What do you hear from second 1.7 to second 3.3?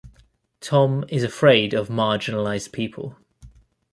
of marginalized people.